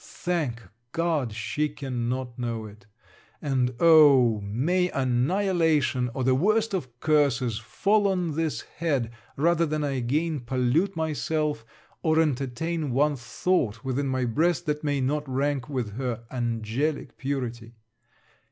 Thank 0.03 0.63
God! 0.93 1.31
she 1.31 1.69
cannot 1.69 2.39
know 2.39 2.65
it! 2.65 2.87
And 3.39 3.75
oh, 3.79 4.41
may 4.43 4.89
annihilation, 4.89 6.09
or 6.15 6.23
the 6.23 6.33
worst 6.33 6.73
of 6.73 6.99
curses, 6.99 7.59
fall 7.59 8.07
on 8.07 8.35
this 8.35 8.61
head, 8.61 9.11
rather 9.37 9.67
than 9.67 9.83
I 9.83 9.91
again 9.91 10.39
pollute 10.39 10.95
myself, 10.95 11.63
or 12.01 12.19
entertain 12.19 12.89
one 12.93 13.15
thought 13.15 13.83
within 13.85 14.07
my 14.07 14.25
breast 14.25 14.65
that 14.65 14.83
may 14.83 15.01
not 15.01 15.29
rank 15.29 15.69
with 15.69 15.91
her 15.97 16.23
angelic 16.31 17.15
purity! 17.19 17.75